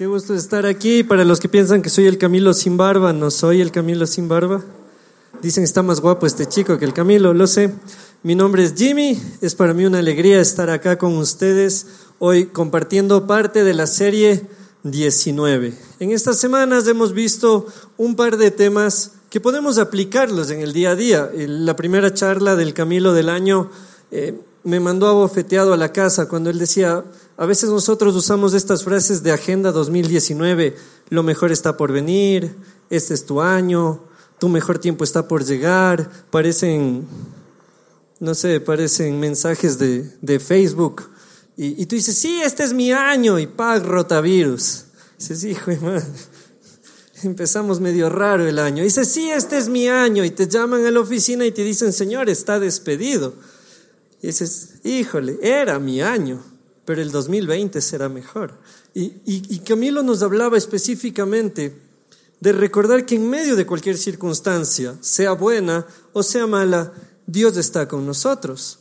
[0.00, 1.02] Qué gusto estar aquí.
[1.02, 4.28] Para los que piensan que soy el Camilo sin barba, no soy el Camilo sin
[4.28, 4.64] barba.
[5.42, 7.74] Dicen está más guapo este chico que el Camilo, lo sé.
[8.22, 9.20] Mi nombre es Jimmy.
[9.42, 11.86] Es para mí una alegría estar acá con ustedes
[12.18, 14.46] hoy compartiendo parte de la serie
[14.84, 15.74] 19.
[15.98, 17.66] En estas semanas hemos visto
[17.98, 21.30] un par de temas que podemos aplicarlos en el día a día.
[21.34, 23.70] La primera charla del Camilo del año
[24.10, 27.04] eh, me mandó abofeteado a la casa cuando él decía,
[27.36, 30.76] a veces nosotros usamos estas frases de Agenda 2019,
[31.08, 32.54] lo mejor está por venir,
[32.90, 34.04] este es tu año,
[34.38, 37.06] tu mejor tiempo está por llegar, parecen,
[38.18, 41.10] no sé, parecen mensajes de, de Facebook.
[41.62, 44.84] Y, tú dices, sí, este es mi año, y pag rotavirus.
[45.18, 46.02] Dices, hijo de.
[47.22, 48.80] Empezamos medio raro el año.
[48.80, 51.62] Y dices, sí, este es mi año, y te llaman a la oficina y te
[51.62, 53.34] dicen, señor, está despedido.
[54.22, 56.42] Y dices, híjole, era mi año,
[56.84, 58.58] pero el 2020 será mejor.
[58.94, 61.76] Y, y, Camilo nos hablaba específicamente
[62.40, 66.92] de recordar que en medio de cualquier circunstancia, sea buena o sea mala,
[67.26, 68.80] Dios está con nosotros.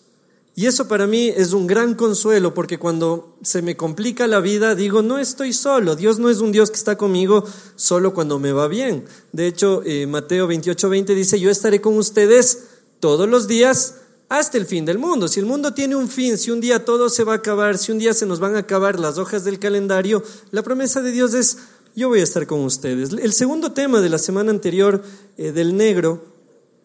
[0.55, 4.75] Y eso para mí es un gran consuelo porque cuando se me complica la vida
[4.75, 8.51] digo, no estoy solo, Dios no es un Dios que está conmigo solo cuando me
[8.51, 9.05] va bien.
[9.31, 12.63] De hecho, eh, Mateo 28, 20 dice, yo estaré con ustedes
[12.99, 13.95] todos los días
[14.29, 15.27] hasta el fin del mundo.
[15.27, 17.91] Si el mundo tiene un fin, si un día todo se va a acabar, si
[17.91, 21.33] un día se nos van a acabar las hojas del calendario, la promesa de Dios
[21.33, 21.57] es,
[21.95, 23.11] yo voy a estar con ustedes.
[23.11, 25.03] El segundo tema de la semana anterior
[25.35, 26.23] eh, del negro,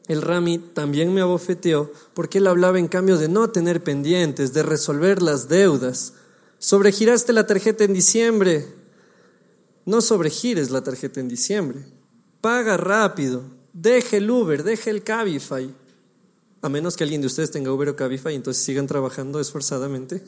[0.09, 4.63] el Rami también me abofeteó porque él hablaba en cambio de no tener pendientes, de
[4.63, 6.15] resolver las deudas.
[6.59, 8.67] Sobregiraste la tarjeta en diciembre.
[9.85, 11.85] No sobregires la tarjeta en diciembre.
[12.41, 13.43] Paga rápido.
[13.75, 15.75] Deje el Uber, deje el Cabify
[16.65, 20.23] a menos que alguien de ustedes tenga Uber o Cabify y entonces sigan trabajando esforzadamente.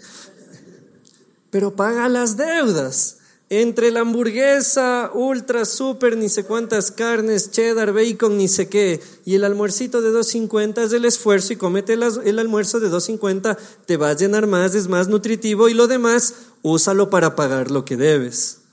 [1.51, 3.21] Pero paga las deudas.
[3.49, 9.37] Entre la hamburguesa, ultra, super, ni sé cuántas carnes, cheddar, bacon, ni sé qué, y
[9.37, 14.11] el almuercito de 2.50 es el esfuerzo y comete el almuerzo de 2.50, te va
[14.11, 18.66] a llenar más, es más nutritivo y lo demás, úsalo para pagar lo que debes.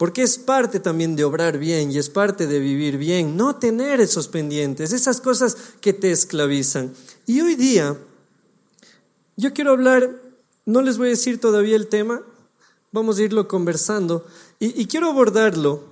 [0.00, 4.00] Porque es parte también de obrar bien y es parte de vivir bien, no tener
[4.00, 6.94] esos pendientes, esas cosas que te esclavizan.
[7.26, 7.98] Y hoy día,
[9.36, 10.18] yo quiero hablar,
[10.64, 12.22] no les voy a decir todavía el tema,
[12.92, 14.26] vamos a irlo conversando,
[14.58, 15.84] y, quiero abordarlo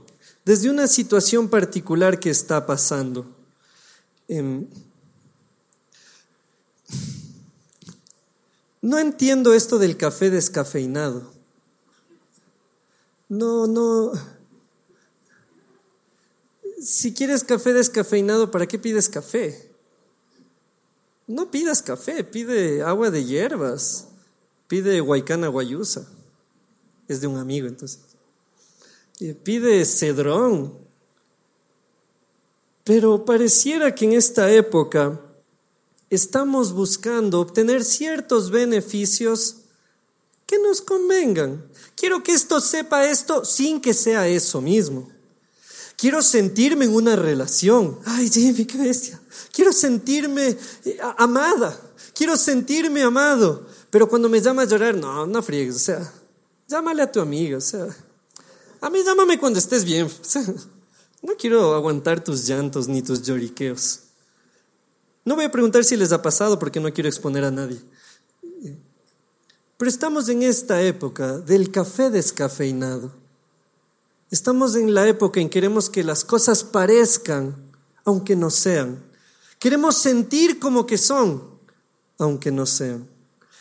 [0.42, 3.26] desde una situación particular que está pasando.
[4.26, 4.66] Em,
[8.80, 11.37] no entiendo esto del café descafeinado.
[13.28, 14.12] No, no.
[16.80, 19.70] Si quieres café descafeinado, ¿para qué pides café?
[21.26, 24.08] No pidas café, pide agua de hierbas,
[24.66, 26.08] pide guaycana guayusa.
[27.06, 28.00] Es de un amigo, entonces.
[29.42, 30.78] Pide cedrón.
[32.84, 35.20] Pero pareciera que en esta época
[36.08, 39.57] estamos buscando obtener ciertos beneficios
[40.48, 41.62] que nos convengan.
[41.94, 45.12] Quiero que esto sepa esto sin que sea eso mismo.
[45.94, 47.98] Quiero sentirme en una relación.
[48.06, 49.20] Ay, Jimmy, qué bestia.
[49.52, 51.78] Quiero sentirme eh, amada.
[52.14, 53.66] Quiero sentirme amado.
[53.90, 55.76] Pero cuando me llama a llorar, no, no friegues.
[55.76, 56.12] O sea,
[56.66, 57.58] llámale a tu amiga.
[57.58, 57.86] O sea,
[58.80, 60.08] a mí llámame cuando estés bien.
[61.20, 64.02] No quiero aguantar tus llantos ni tus lloriqueos.
[65.24, 67.82] No voy a preguntar si les ha pasado porque no quiero exponer a nadie.
[69.78, 73.12] Pero estamos en esta época del café descafeinado.
[74.28, 77.56] Estamos en la época en que queremos que las cosas parezcan,
[78.04, 79.02] aunque no sean.
[79.60, 81.42] Queremos sentir como que son,
[82.18, 83.08] aunque no sean.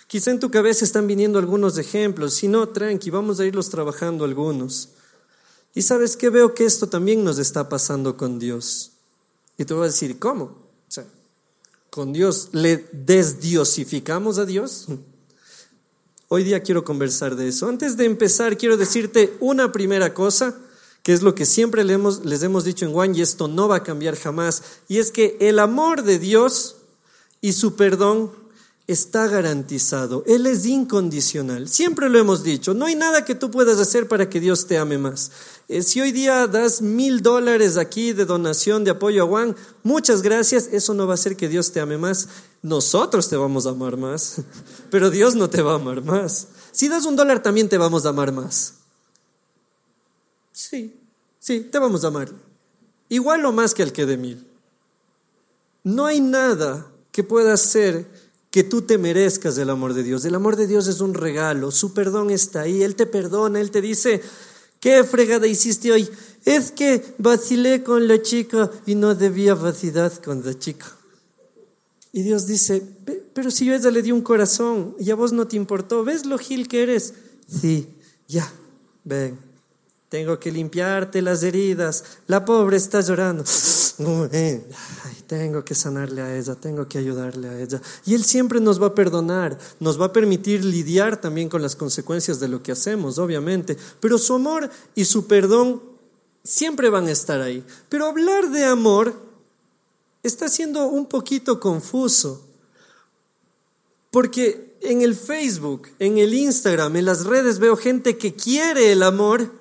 [0.08, 4.26] Quizá en tu cabeza están viniendo algunos ejemplos, si no, tranqui, vamos a irlos trabajando
[4.26, 4.90] algunos.
[5.76, 8.94] Y sabes que veo que esto también nos está pasando con Dios.
[9.56, 10.66] Y te voy a decir, ¿cómo?
[11.92, 14.88] Con Dios, ¿le desdiosificamos a Dios?
[16.30, 17.70] Hoy día quiero conversar de eso.
[17.70, 20.58] Antes de empezar, quiero decirte una primera cosa,
[21.02, 23.84] que es lo que siempre les hemos, dicho en Juan, y esto no va a
[23.84, 26.76] cambiar jamás, y es que el amor de Dios
[27.40, 28.32] y su perdón
[28.88, 30.24] está garantizado.
[30.26, 31.68] Él es incondicional.
[31.68, 32.74] Siempre lo hemos dicho.
[32.74, 35.32] No hay nada que tú puedas hacer para que Dios te ame más.
[35.68, 40.22] Eh, si hoy día das mil dólares aquí de donación, de apoyo a Juan, muchas
[40.22, 40.70] gracias.
[40.72, 42.30] Eso no va a hacer que Dios te ame más.
[42.62, 44.38] Nosotros te vamos a amar más.
[44.90, 46.48] Pero Dios no te va a amar más.
[46.72, 48.76] Si das un dólar, también te vamos a amar más.
[50.54, 50.98] Sí,
[51.40, 52.32] sí, te vamos a amar.
[53.10, 54.48] Igual o más que el que de mil.
[55.84, 60.26] No hay nada que pueda hacer que tú te merezcas el amor de Dios.
[60.26, 63.72] El amor de Dios es un regalo, su perdón está ahí, Él te perdona, Él
[63.72, 64.22] te dice,
[64.80, 66.08] ¿Qué fregada hiciste hoy?
[66.46, 70.86] Es que vacilé con la chica y no debía vacilar con la chica.
[72.14, 72.84] Y Dios dice,
[73.34, 76.26] pero si yo a le di un corazón y a vos no te importó, ¿ves
[76.26, 77.14] lo gil que eres?
[77.48, 77.88] Sí,
[78.28, 78.52] ya,
[79.04, 79.38] ven,
[80.10, 83.44] tengo que limpiarte las heridas, la pobre está llorando.
[85.28, 87.82] tengo que sanarle a ella, tengo que ayudarle a ella.
[88.06, 91.76] Y Él siempre nos va a perdonar, nos va a permitir lidiar también con las
[91.76, 93.78] consecuencias de lo que hacemos, obviamente.
[94.00, 95.82] Pero su amor y su perdón
[96.44, 97.66] siempre van a estar ahí.
[97.90, 99.14] Pero hablar de amor
[100.24, 102.44] está siendo un poquito confuso.
[104.12, 109.04] Porque en el Facebook, en el Instagram, en las redes veo gente que quiere el
[109.04, 109.52] amor,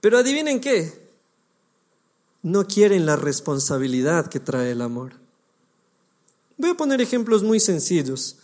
[0.00, 1.10] pero adivinen qué,
[2.42, 5.12] no quieren la responsabilidad que trae el amor.
[6.56, 8.36] Voy a poner ejemplos muy sencillos.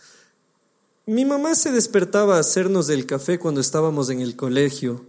[1.05, 5.05] Mi mamá se despertaba a hacernos el café cuando estábamos en el colegio.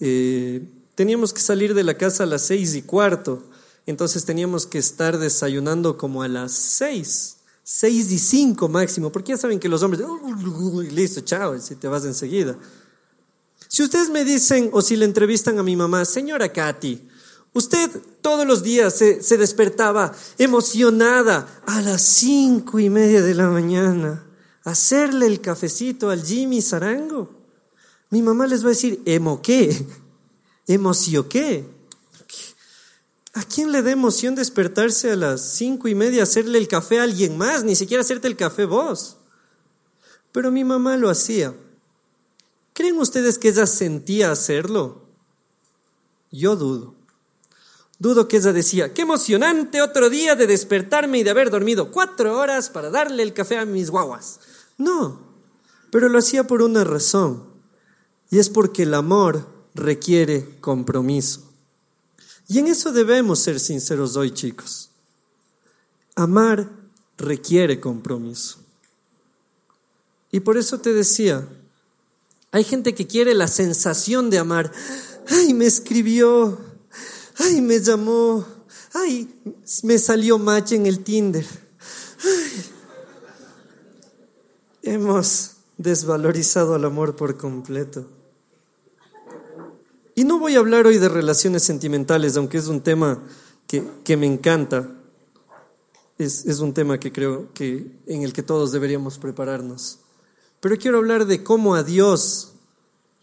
[0.00, 0.62] Eh,
[0.94, 3.42] teníamos que salir de la casa a las seis y cuarto,
[3.86, 9.38] entonces teníamos que estar desayunando como a las seis, seis y cinco máximo, porque ya
[9.38, 10.02] saben que los hombres,
[10.92, 12.56] listo, chao, si te vas enseguida.
[13.72, 17.08] Si ustedes me dicen o si le entrevistan a mi mamá, señora Katy,
[17.54, 17.90] usted
[18.20, 24.26] todos los días se, despertaba emocionada a las cinco y media de la mañana
[24.62, 27.30] a hacerle el cafecito al Jimmy Sarango.
[28.10, 29.86] Mi mamá les va a decir, ¿emo qué?
[30.66, 31.64] ¿Emoción qué?
[33.32, 37.04] ¿A quién le da emoción despertarse a las cinco y media, hacerle el café a
[37.04, 39.16] alguien más, ni siquiera hacerte el café vos?
[40.30, 41.54] Pero mi mamá lo hacía.
[42.72, 45.02] ¿Creen ustedes que ella sentía hacerlo?
[46.30, 46.94] Yo dudo.
[47.98, 52.36] Dudo que ella decía, qué emocionante otro día de despertarme y de haber dormido cuatro
[52.38, 54.40] horas para darle el café a mis guaguas.
[54.76, 55.20] No,
[55.90, 57.44] pero lo hacía por una razón.
[58.30, 61.52] Y es porque el amor requiere compromiso.
[62.48, 64.90] Y en eso debemos ser sinceros hoy, chicos.
[66.16, 66.70] Amar
[67.18, 68.58] requiere compromiso.
[70.30, 71.46] Y por eso te decía,
[72.52, 74.70] hay gente que quiere la sensación de amar.
[75.26, 76.58] Ay, me escribió.
[77.38, 78.46] Ay, me llamó.
[78.92, 79.40] Ay,
[79.82, 81.46] me salió match en el Tinder.
[84.82, 88.06] Hemos desvalorizado al amor por completo.
[90.14, 93.22] Y no voy a hablar hoy de relaciones sentimentales, aunque es un tema
[93.66, 94.90] que, que me encanta.
[96.18, 100.01] Es, es, un tema que creo que en el que todos deberíamos prepararnos.
[100.62, 102.52] Pero quiero hablar de cómo a Dios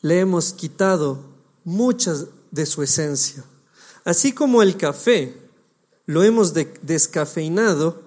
[0.02, 1.24] le hemos quitado
[1.64, 3.46] muchas de su esencia.
[4.04, 5.38] Así como el café
[6.06, 8.04] lo hemos descafeinado,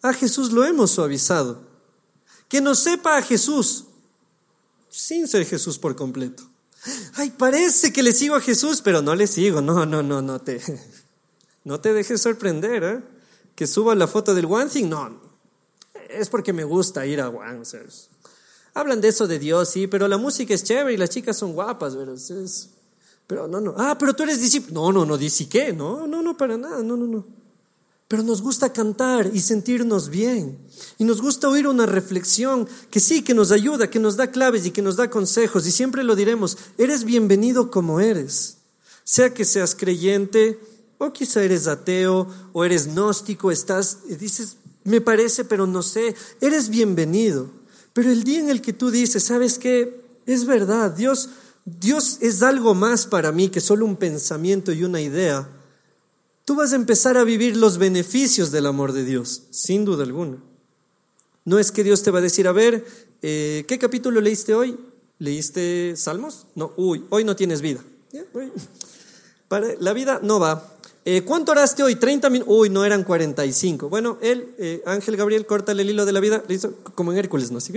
[0.00, 1.60] a Jesús lo hemos suavizado.
[2.48, 3.84] Que nos sepa a Jesús
[4.88, 6.42] sin ser Jesús por completo.
[7.16, 9.60] Ay, parece que le sigo a Jesús, pero no le sigo.
[9.60, 10.62] No, no, no, no te,
[11.64, 12.82] no te dejes sorprender.
[12.82, 13.02] ¿eh?
[13.54, 15.20] Que suba la foto del One Thing, no.
[16.08, 17.62] Es porque me gusta ir a One.
[18.74, 21.52] Hablan de eso de Dios, sí, pero la música es chévere y las chicas son
[21.52, 22.14] guapas, pero,
[23.26, 23.74] pero no, no.
[23.78, 24.74] Ah, pero tú eres discípulo.
[24.74, 25.72] No, no, no, dice qué.
[25.72, 27.24] No, no, no, para nada, no, no, no.
[28.08, 30.58] Pero nos gusta cantar y sentirnos bien.
[30.98, 34.66] Y nos gusta oír una reflexión que sí, que nos ayuda, que nos da claves
[34.66, 35.66] y que nos da consejos.
[35.66, 38.58] Y siempre lo diremos, eres bienvenido como eres.
[39.04, 40.58] Sea que seas creyente,
[40.98, 46.68] o quizá eres ateo, o eres gnóstico, estás, dices, me parece, pero no sé, eres
[46.68, 47.63] bienvenido.
[47.94, 50.04] Pero el día en el que tú dices, ¿sabes qué?
[50.26, 51.30] Es verdad, Dios,
[51.64, 55.48] Dios es algo más para mí que solo un pensamiento y una idea.
[56.44, 60.38] Tú vas a empezar a vivir los beneficios del amor de Dios, sin duda alguna.
[61.44, 62.84] No es que Dios te va a decir, a ver,
[63.22, 64.76] eh, ¿qué capítulo leíste hoy?
[65.18, 66.46] ¿Leíste Salmos?
[66.56, 67.80] No, uy, hoy no tienes vida.
[69.48, 70.74] Para, la vida no va.
[71.06, 71.96] Eh, ¿Cuánto oraste hoy?
[71.96, 72.54] 30 minutos.
[72.56, 73.88] Uy, no eran 45.
[73.88, 76.42] Bueno, él, eh, Ángel Gabriel, corta el hilo de la vida.
[76.48, 77.60] Listo, como en Hércules, ¿no?
[77.60, 77.72] ¿Sí?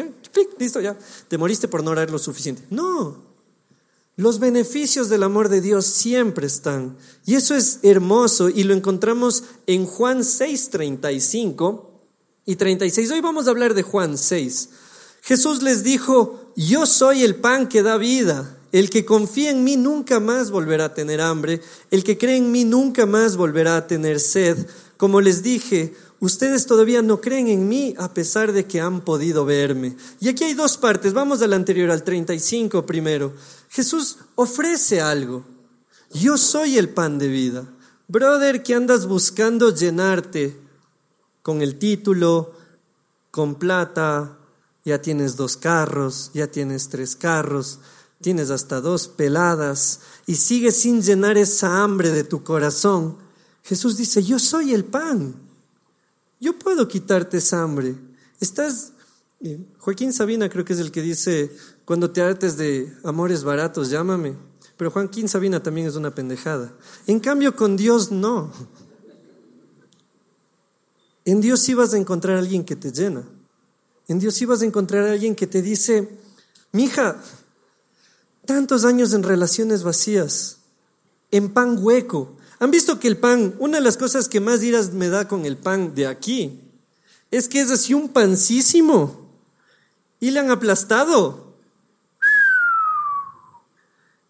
[0.58, 0.98] Listo, ya.
[1.28, 2.64] Te moriste por no orar lo suficiente.
[2.70, 3.28] No.
[4.16, 6.98] Los beneficios del amor de Dios siempre están.
[7.26, 11.92] Y eso es hermoso y lo encontramos en Juan 6, 35
[12.46, 13.12] y 36.
[13.12, 14.70] Hoy vamos a hablar de Juan 6.
[15.22, 18.57] Jesús les dijo, yo soy el pan que da vida.
[18.78, 22.52] El que confía en mí nunca más volverá a tener hambre, el que cree en
[22.52, 24.68] mí nunca más volverá a tener sed.
[24.98, 29.46] Como les dije, ustedes todavía no creen en mí a pesar de que han podido
[29.46, 29.98] verme.
[30.20, 33.34] Y aquí hay dos partes, vamos al anterior, al 35 primero.
[33.70, 35.44] Jesús ofrece algo.
[36.14, 37.68] Yo soy el pan de vida.
[38.08, 40.56] Brother, que andas buscando llenarte
[41.42, 42.54] con el título,
[43.32, 44.38] con plata,
[44.86, 47.80] ya tienes dos carros, ya tienes tres carros
[48.22, 53.18] tienes hasta dos peladas y sigues sin llenar esa hambre de tu corazón,
[53.64, 55.36] Jesús dice, yo soy el pan.
[56.40, 57.96] Yo puedo quitarte esa hambre.
[58.40, 58.94] Estás,
[59.42, 61.52] eh, Joaquín Sabina creo que es el que dice,
[61.84, 64.36] cuando te hartes de amores baratos, llámame.
[64.78, 66.72] Pero Joaquín Sabina también es una pendejada.
[67.08, 68.52] En cambio, con Dios no.
[71.26, 73.24] En Dios sí vas a encontrar a alguien que te llena.
[74.08, 76.08] En Dios sí vas a encontrar a alguien que te dice,
[76.72, 77.22] mija,
[78.48, 80.58] tantos años en relaciones vacías,
[81.30, 82.36] en pan hueco.
[82.58, 85.46] ¿Han visto que el pan, una de las cosas que más iras me da con
[85.46, 86.60] el pan de aquí,
[87.30, 89.30] es que es así un pancísimo
[90.20, 91.54] y le han aplastado?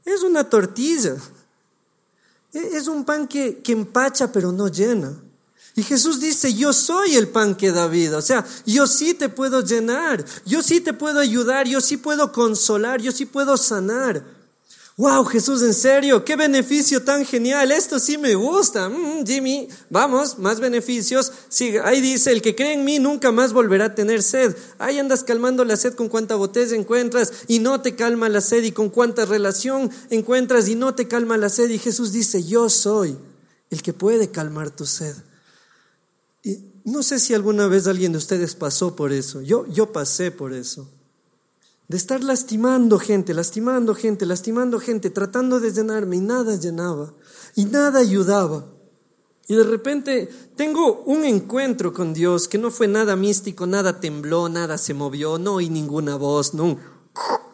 [0.04, 1.16] Es una tortilla.
[2.52, 5.14] E, es un pan que, que empacha pero no llena.
[5.78, 8.18] Y Jesús dice, yo soy el pan que da vida.
[8.18, 12.32] O sea, yo sí te puedo llenar, yo sí te puedo ayudar, yo sí puedo
[12.32, 14.24] consolar, yo sí puedo sanar.
[14.96, 17.72] Wow, Jesús, en serio, qué beneficio tan genial.
[17.72, 18.90] Esto sí me gusta.
[18.90, 21.32] Mm, Jimmy, vamos, más beneficios.
[21.48, 24.58] Sí, ahí dice, el que cree en mí nunca más volverá a tener sed.
[24.80, 28.64] Ahí andas calmando la sed con cuánta botella encuentras y no te calma la sed
[28.64, 31.70] y con cuánta relación encuentras y no te calma la sed.
[31.70, 33.16] Y Jesús dice, yo soy
[33.70, 35.14] el que puede calmar tu sed.
[36.88, 39.42] No sé si alguna vez alguien de ustedes pasó por eso.
[39.42, 40.90] Yo, yo pasé por eso.
[41.90, 47.14] De estar lastimando gente, lastimando gente, lastimando gente, tratando de llenarme y nada llenaba
[47.56, 48.72] y nada ayudaba.
[49.50, 54.48] Y de repente tengo un encuentro con Dios que no fue nada místico, nada tembló,
[54.48, 56.80] nada se movió, no oí ninguna voz, no,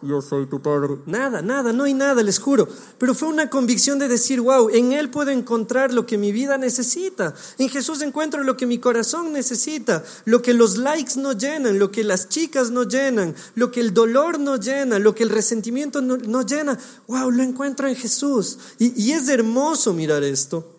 [0.03, 0.97] yo soy tu padre.
[1.05, 2.67] Nada, nada, no hay nada, les juro.
[2.97, 6.57] Pero fue una convicción de decir, wow, en Él puedo encontrar lo que mi vida
[6.57, 7.33] necesita.
[7.57, 11.91] En Jesús encuentro lo que mi corazón necesita, lo que los likes no llenan, lo
[11.91, 16.01] que las chicas no llenan, lo que el dolor no llena, lo que el resentimiento
[16.01, 16.77] no, llena.
[17.07, 18.59] Wow, lo encuentro en Jesús.
[18.79, 20.69] Y, es hermoso mirar esto.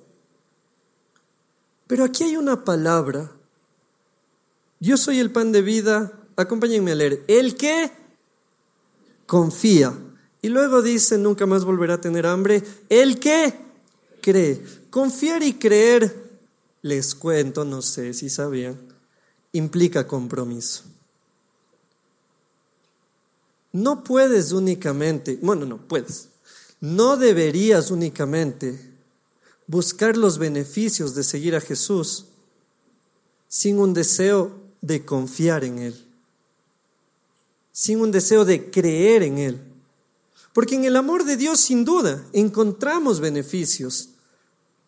[1.86, 3.30] Pero aquí hay una palabra.
[4.80, 6.12] Yo soy el pan de vida.
[6.36, 7.24] Acompáñenme a leer.
[7.28, 8.03] El que
[9.26, 9.96] confía.
[10.42, 12.62] Y luego dice, nunca más volverá a tener hambre.
[12.88, 13.54] El que
[14.20, 14.62] cree.
[14.90, 16.38] Confiar y creer,
[16.82, 18.78] les cuento, no sé si sabían,
[19.52, 20.84] implica compromiso.
[23.72, 26.28] No puedes únicamente, bueno, no puedes,
[26.80, 28.78] no deberías únicamente
[29.66, 32.26] buscar los beneficios de seguir a Jesús
[33.48, 36.03] sin un deseo de confiar en Él
[37.74, 39.60] sin un deseo de creer en Él.
[40.52, 44.10] Porque en el amor de Dios, sin duda, encontramos beneficios,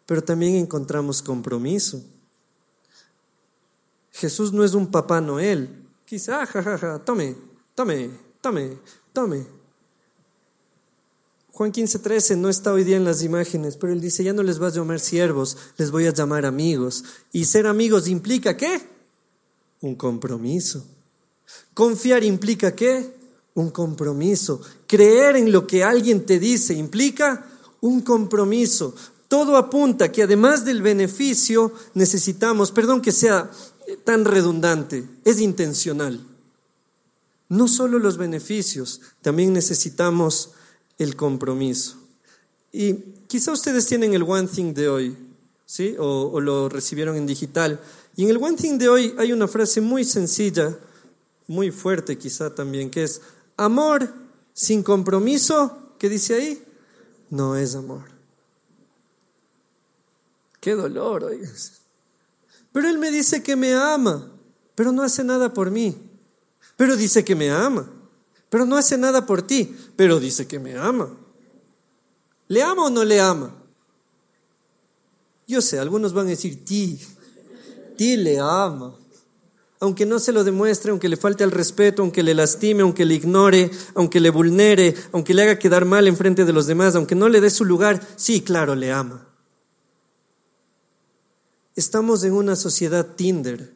[0.07, 2.00] pero también encontramos compromiso.
[4.12, 5.69] Jesús no es un papá Noel.
[6.05, 7.37] Quizá, jajaja, tome,
[7.75, 8.09] tome,
[8.40, 8.78] tome,
[9.12, 9.45] tome.
[11.50, 14.61] Juan 15:13 no está hoy día en las imágenes, pero él dice, ya no les
[14.61, 17.02] vas a llamar siervos, les voy a llamar amigos.
[17.33, 18.81] Y ser amigos implica qué?
[19.81, 20.87] Un compromiso.
[21.76, 23.06] Confiar implica qué?
[23.52, 24.62] Un compromiso.
[24.87, 27.47] Creer en lo que alguien te dice implica
[27.83, 28.95] un compromiso.
[29.28, 33.50] Todo apunta que además del beneficio necesitamos, perdón que sea
[34.04, 36.26] tan redundante, es intencional.
[37.50, 40.52] No solo los beneficios, también necesitamos
[40.97, 41.99] el compromiso.
[42.73, 42.95] Y
[43.26, 45.16] quizá ustedes tienen el One Thing de hoy,
[45.66, 45.95] ¿sí?
[45.99, 47.78] O, o lo recibieron en digital.
[48.16, 50.75] Y en el One Thing de hoy hay una frase muy sencilla
[51.47, 53.21] muy fuerte quizá también, que es
[53.57, 54.12] amor
[54.53, 56.65] sin compromiso, ¿qué dice ahí?
[57.31, 58.05] No es amor.
[60.61, 61.49] Qué dolor, oiga.
[62.73, 64.33] Pero él me dice que me ama,
[64.75, 65.97] pero no hace nada por mí.
[66.76, 67.88] Pero dice que me ama,
[68.50, 71.17] pero no hace nada por ti, pero dice que me ama.
[72.49, 73.55] ¿Le ama o no le ama?
[75.47, 77.00] Yo sé, algunos van a decir, ti,
[77.97, 78.97] ti le ama
[79.80, 83.14] aunque no se lo demuestre, aunque le falte el respeto, aunque le lastime, aunque le
[83.14, 87.14] ignore, aunque le vulnere, aunque le haga quedar mal en frente de los demás, aunque
[87.14, 89.28] no le dé su lugar, sí, claro, le ama.
[91.75, 93.75] Estamos en una sociedad Tinder.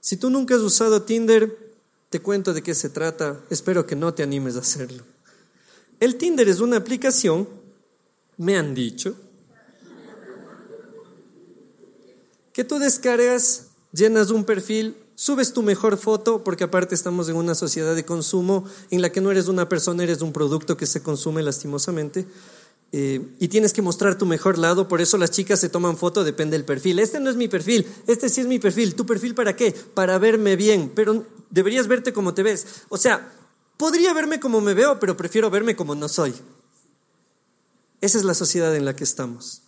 [0.00, 1.74] Si tú nunca has usado Tinder,
[2.10, 3.40] te cuento de qué se trata.
[3.48, 5.02] Espero que no te animes a hacerlo.
[5.98, 7.48] El Tinder es una aplicación,
[8.36, 9.16] me han dicho,
[12.52, 17.54] que tú descargas llenas un perfil, subes tu mejor foto, porque aparte estamos en una
[17.54, 21.02] sociedad de consumo en la que no eres una persona, eres un producto que se
[21.02, 22.26] consume lastimosamente.
[22.92, 26.22] Eh, y tienes que mostrar tu mejor lado, por eso las chicas se toman foto,
[26.24, 26.98] depende del perfil.
[26.98, 28.94] Este no es mi perfil, este sí es mi perfil.
[28.94, 29.72] ¿Tu perfil para qué?
[29.72, 32.66] Para verme bien, pero deberías verte como te ves.
[32.88, 33.32] O sea,
[33.76, 36.34] Podría verme como me veo, pero prefiero verme como no soy.
[38.00, 39.62] Esa es la sociedad en la que estamos.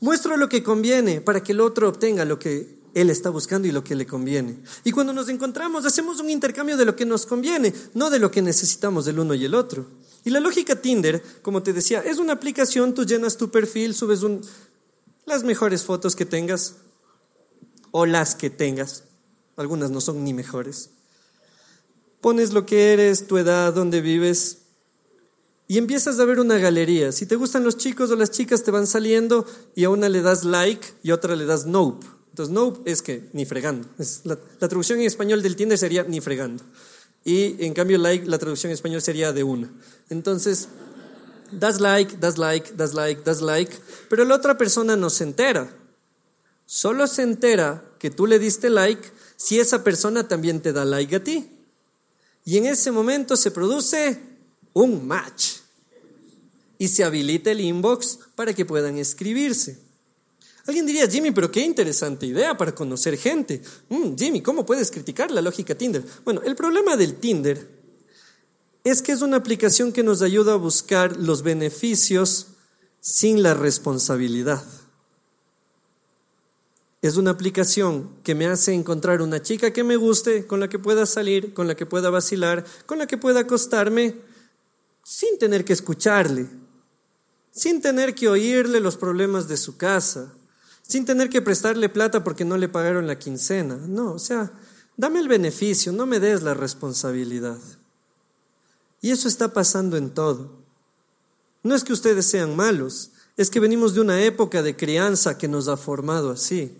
[0.00, 3.72] Muestro lo que conviene para que el otro obtenga lo que él está buscando y
[3.72, 4.58] lo que le conviene.
[4.84, 8.30] Y cuando nos encontramos, hacemos un intercambio de lo que nos conviene, no de lo
[8.30, 9.86] que necesitamos del uno y el otro.
[10.24, 14.20] Y la lógica Tinder, como te decía, es una aplicación, tú llenas tu perfil, subes
[15.26, 16.76] las mejores fotos que tengas
[17.90, 19.04] o las que tengas.
[19.56, 20.90] Algunas no son ni mejores.
[22.20, 24.58] Pones lo que eres, tu edad, dónde vives,
[25.68, 27.12] y empiezas a ver una galería.
[27.12, 30.22] Si te gustan los chicos o las chicas, te van saliendo y a una le
[30.22, 32.06] das like y a otra le das nope.
[32.38, 33.88] Entonces, nope es que ni fregando.
[34.22, 34.36] la,
[34.68, 36.62] traducción en español del Tinder sería ni fregando.
[37.24, 39.68] Y en cambio, like, la traducción en español sería de una.
[40.08, 40.68] Entonces,
[41.50, 43.76] das like, das like, das like, das like,
[44.08, 45.68] pero la otra persona no se entera.
[46.64, 51.16] Solo se entera que tú le diste like si esa persona también te da like
[51.16, 51.50] a ti.
[52.44, 54.16] Y en ese momento se produce
[54.74, 55.56] un match
[56.78, 59.87] y se habilita el inbox para que puedan escribirse.
[60.68, 63.62] Alguien diría, Jimmy, pero qué interesante idea para conocer gente.
[63.88, 66.04] Mm, Jimmy, ¿cómo puedes criticar la lógica Tinder?
[66.26, 67.66] Bueno, el problema del Tinder
[68.84, 72.48] es que es una aplicación que nos ayuda a buscar los beneficios
[73.00, 74.62] sin la responsabilidad.
[77.00, 80.78] Es una aplicación que me hace encontrar una chica que me guste, con la que
[80.78, 84.16] pueda salir, con la que pueda vacilar, con la que pueda acostarme,
[85.02, 86.46] sin tener que escucharle,
[87.52, 90.34] sin tener que oírle los problemas de su casa,
[90.88, 93.76] sin tener que prestarle plata porque no le pagaron la quincena.
[93.76, 94.50] No, o sea,
[94.96, 97.58] dame el beneficio, no me des la responsabilidad.
[99.02, 100.50] Y eso está pasando en todo.
[101.62, 105.46] No es que ustedes sean malos, es que venimos de una época de crianza que
[105.46, 106.74] nos ha formado así.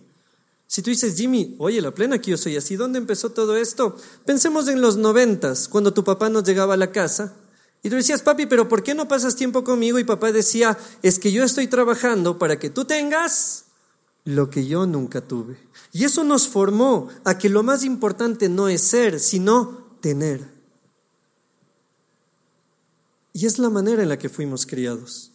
[0.67, 3.97] Si tú dices, Jimmy, oye, la plena que yo soy así, ¿dónde empezó todo esto?
[4.25, 7.35] Pensemos en los noventas, cuando tu papá nos llegaba a la casa
[7.83, 9.99] y tú decías, papi, pero ¿por qué no pasas tiempo conmigo?
[9.99, 13.67] Y papá decía, es que yo estoy trabajando para que tú tengas
[14.29, 15.57] lo que yo nunca tuve.
[15.91, 20.47] Y eso nos formó a que lo más importante no es ser, sino tener.
[23.33, 25.33] Y es la manera en la que fuimos criados.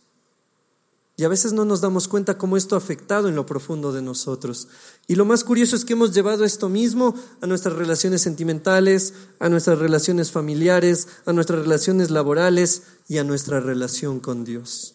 [1.17, 4.03] Y a veces no nos damos cuenta cómo esto ha afectado en lo profundo de
[4.03, 4.67] nosotros.
[5.07, 9.49] Y lo más curioso es que hemos llevado esto mismo a nuestras relaciones sentimentales, a
[9.49, 14.93] nuestras relaciones familiares, a nuestras relaciones laborales y a nuestra relación con Dios.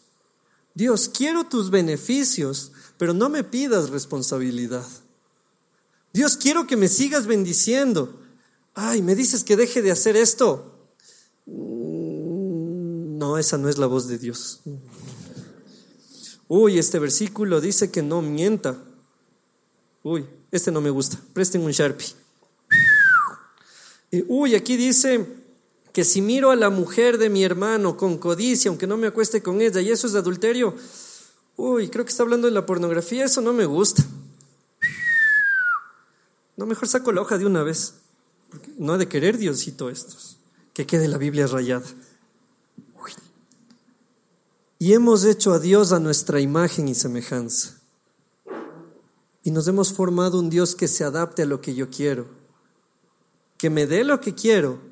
[0.78, 4.86] Dios, quiero tus beneficios, pero no me pidas responsabilidad.
[6.12, 8.20] Dios, quiero que me sigas bendiciendo.
[8.74, 10.88] Ay, me dices que deje de hacer esto.
[11.46, 14.60] Mm, no, esa no es la voz de Dios.
[16.46, 18.80] Uy, este versículo dice que no mienta.
[20.04, 21.18] Uy, este no me gusta.
[21.32, 22.14] Presten un Sharpie.
[24.28, 25.26] Uy, aquí dice
[25.98, 29.42] que si miro a la mujer de mi hermano con codicia, aunque no me acueste
[29.42, 30.76] con ella, y eso es adulterio,
[31.56, 34.04] uy, creo que está hablando de la pornografía, eso no me gusta.
[36.56, 37.94] No, mejor saco la hoja de una vez.
[38.76, 40.36] No ha de querer Diosito estos.
[40.72, 41.82] Que quede la Biblia rayada
[44.78, 47.80] y hemos hecho a Dios a nuestra imagen y semejanza.
[49.42, 52.28] Y nos hemos formado un Dios que se adapte a lo que yo quiero,
[53.56, 54.87] que me dé lo que quiero,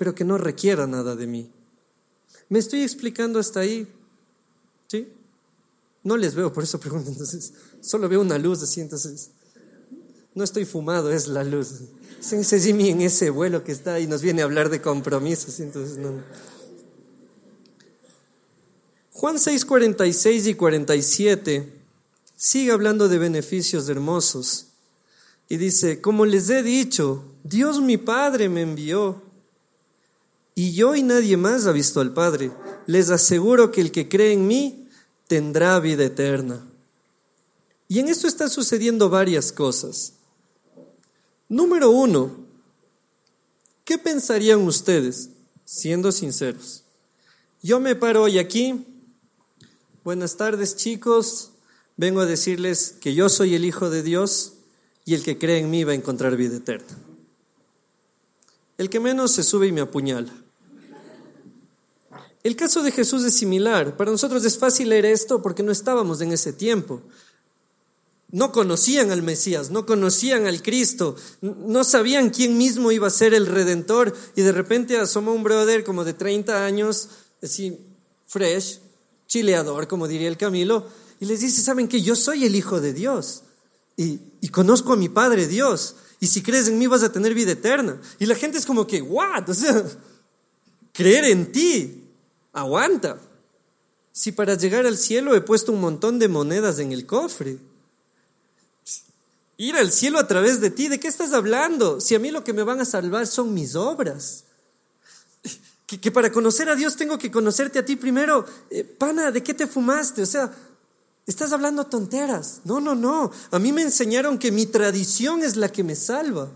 [0.00, 1.50] pero que no requiera nada de mí.
[2.48, 3.86] ¿Me estoy explicando hasta ahí?
[4.86, 5.06] ¿Sí?
[6.02, 7.10] No les veo, por eso pregunto.
[7.10, 9.32] Entonces, solo veo una luz así, entonces.
[10.34, 11.82] No estoy fumado, es la luz.
[12.18, 15.98] Ese Jimmy en ese vuelo que está y nos viene a hablar de compromisos, entonces
[15.98, 16.24] no.
[19.12, 21.72] Juan 6, 46 y 47
[22.36, 24.68] sigue hablando de beneficios hermosos
[25.46, 29.28] y dice, como les he dicho, Dios mi Padre me envió
[30.60, 32.52] y yo y nadie más ha visto al Padre.
[32.84, 34.86] Les aseguro que el que cree en mí
[35.26, 36.62] tendrá vida eterna.
[37.88, 40.12] Y en esto están sucediendo varias cosas.
[41.48, 42.44] Número uno,
[43.86, 45.30] ¿qué pensarían ustedes,
[45.64, 46.84] siendo sinceros?
[47.62, 48.84] Yo me paro hoy aquí
[50.04, 51.52] Buenas tardes chicos,
[51.96, 54.54] vengo a decirles que yo soy el Hijo de Dios
[55.06, 56.98] y el que cree en mí va a encontrar vida eterna.
[58.76, 60.34] El que menos se sube y me apuñala.
[62.42, 63.96] El caso de Jesús es similar.
[63.96, 67.02] Para nosotros es fácil leer esto porque no estábamos en ese tiempo.
[68.32, 73.34] No conocían al Mesías, no conocían al Cristo, no sabían quién mismo iba a ser
[73.34, 77.08] el Redentor y de repente asoma un brother como de 30 años,
[77.42, 77.76] así
[78.28, 78.78] fresh,
[79.26, 80.86] chileador, como diría el Camilo,
[81.18, 83.42] y les dice, ¿saben que Yo soy el Hijo de Dios
[83.96, 85.96] y, y conozco a mi Padre Dios.
[86.20, 88.00] Y si crees en mí vas a tener vida eterna.
[88.18, 89.48] Y la gente es como que, ¿what?
[89.48, 89.84] O sea,
[90.92, 91.99] creer en ti.
[92.52, 93.18] Aguanta.
[94.12, 97.58] Si para llegar al cielo he puesto un montón de monedas en el cofre.
[99.56, 102.00] Ir al cielo a través de ti, ¿de qué estás hablando?
[102.00, 104.44] Si a mí lo que me van a salvar son mis obras.
[105.86, 108.46] Que, para conocer a Dios tengo que conocerte a ti primero.
[108.70, 110.22] Eh, pana, ¿de qué te fumaste?
[110.22, 110.52] O sea,
[111.26, 112.60] estás hablando tonteras.
[112.64, 113.30] No, no, no.
[113.50, 116.48] A mí me enseñaron que mi tradición es la que me salva.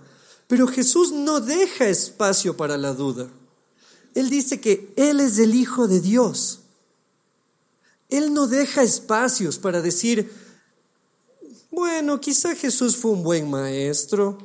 [0.47, 3.29] Pero Jesús no deja espacio para la duda.
[4.14, 6.61] Él dice que Él es el Hijo de Dios.
[8.09, 10.31] Él no deja espacios para decir,
[11.70, 14.38] bueno, quizá Jesús fue un buen maestro,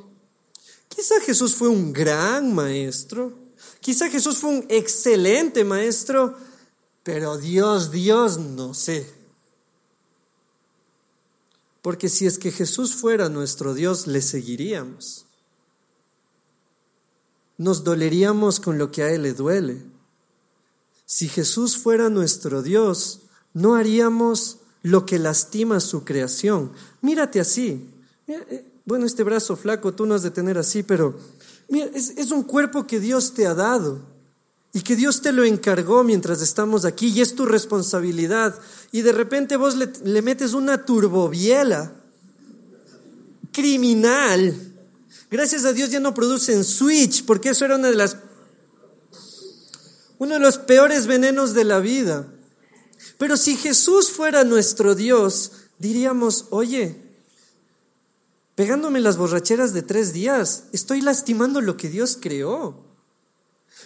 [0.88, 3.32] quizá Jesús fue un gran maestro,
[3.80, 6.36] quizá Jesús fue un excelente maestro,
[7.04, 9.06] pero Dios, Dios, no sé.
[11.82, 15.26] Porque si es que Jesús fuera nuestro Dios, le seguiríamos.
[17.60, 19.82] Nos doleríamos con lo que a Él le duele.
[21.04, 23.20] Si Jesús fuera nuestro Dios,
[23.52, 26.72] no haríamos lo que lastima su creación.
[27.02, 27.86] Mírate así.
[28.26, 31.18] Eh, bueno, este brazo flaco tú no has de tener así, pero
[31.68, 34.00] mira, es, un cuerpo que Dios te ha dado
[34.72, 38.58] y que Dios te lo encargó mientras estamos aquí y es tu responsabilidad.
[38.90, 41.92] Y de repente vos le, le metes una turbobiela
[43.52, 44.69] criminal.
[45.30, 48.16] Gracias a Dios ya no producen Switch, porque eso era una de las
[50.18, 52.26] uno de los peores venenos de la vida.
[53.16, 56.94] Pero si Jesús fuera nuestro Dios, diríamos, oye,
[58.54, 62.84] pegándome las borracheras de tres días, estoy lastimando lo que Dios creó.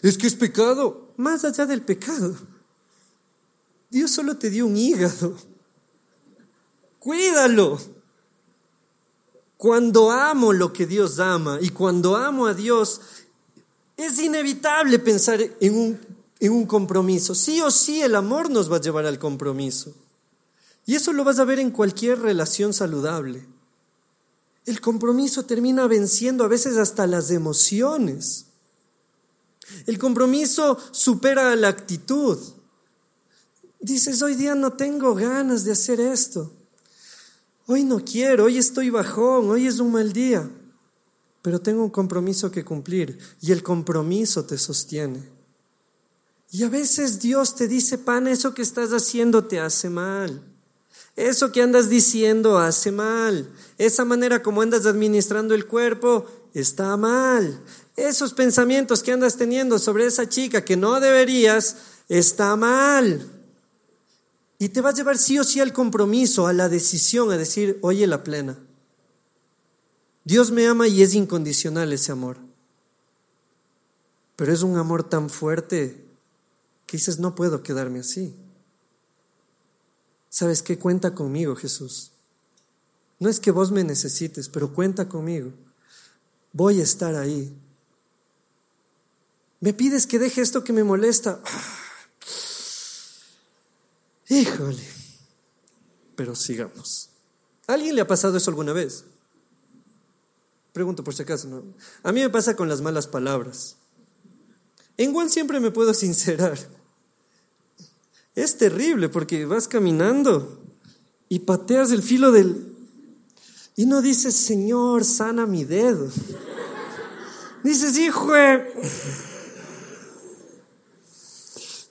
[0.03, 2.35] Es que es pecado, más allá del pecado.
[3.91, 5.37] Dios solo te dio un hígado.
[6.99, 7.79] Cuídalo.
[9.65, 13.01] Cuando amo lo que Dios ama y cuando amo a Dios,
[13.97, 15.99] es inevitable pensar en un
[16.39, 17.35] en un compromiso.
[17.35, 19.95] Sí o sí el amor nos va a llevar al compromiso.
[20.85, 23.47] Y eso lo vas a ver en cualquier relación saludable.
[24.67, 28.45] El compromiso termina venciendo a veces hasta las emociones.
[29.87, 32.39] El compromiso supera la actitud.
[33.81, 36.53] Dices, hoy día no tengo ganas de hacer esto.
[37.67, 40.49] Hoy no quiero, hoy estoy bajón, hoy es un mal día.
[41.41, 45.23] Pero tengo un compromiso que cumplir y el compromiso te sostiene.
[46.51, 50.43] Y a veces Dios te dice, pan, eso que estás haciendo te hace mal.
[51.17, 53.51] Eso que andas diciendo hace mal.
[53.79, 57.61] Esa manera como andas administrando el cuerpo está mal.
[57.97, 61.77] Esos pensamientos que andas teniendo sobre esa chica que no deberías
[62.09, 63.34] está mal.
[64.59, 67.79] Y te va a llevar sí o sí al compromiso, a la decisión, a decir,
[67.83, 68.59] oye la plena.
[70.25, 72.39] Dios me ama y es incondicional ese amor.
[74.37, 76.05] Pero es un amor tan fuerte
[76.87, 78.35] que dices, no puedo quedarme así.
[80.29, 80.79] ¿Sabes qué?
[80.79, 82.13] Cuenta conmigo, Jesús.
[83.21, 85.53] No es que vos me necesites, pero cuenta conmigo.
[86.53, 87.57] Voy a estar ahí.
[89.61, 91.41] Me pides que deje esto que me molesta.
[94.35, 94.83] Híjole.
[96.17, 97.11] Pero sigamos.
[97.67, 99.05] ¿A alguien le ha pasado eso alguna vez?
[100.73, 101.49] Pregunto por si acaso.
[101.49, 101.63] ¿no?
[102.03, 103.77] A mí me pasa con las malas palabras.
[104.97, 106.59] En Juan siempre me puedo sincerar.
[108.35, 110.61] Es terrible porque vas caminando
[111.29, 112.73] y pateas el filo del...
[113.77, 116.09] Y no dices, Señor, sana mi dedo.
[117.63, 118.33] Dices, hijo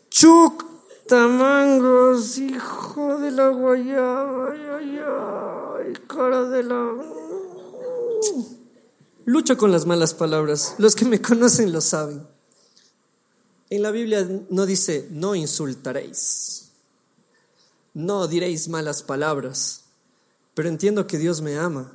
[0.10, 0.63] Chuc
[1.14, 6.92] tamangos, hijo de la guayaba, ay, ay, cara de la...
[9.24, 10.74] Lucho con las malas palabras.
[10.80, 12.26] Los que me conocen lo saben.
[13.70, 16.72] En la Biblia no dice, no insultaréis,
[17.94, 19.84] no diréis malas palabras,
[20.56, 21.92] pero entiendo que Dios me ama.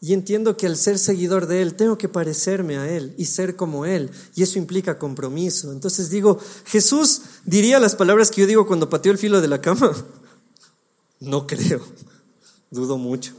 [0.00, 3.56] Y entiendo que al ser seguidor de Él tengo que parecerme a Él y ser
[3.56, 4.10] como Él.
[4.34, 5.72] Y eso implica compromiso.
[5.72, 9.60] Entonces digo, Jesús diría las palabras que yo digo cuando pateo el filo de la
[9.60, 9.92] cama.
[11.18, 11.80] No creo,
[12.70, 13.32] dudo mucho.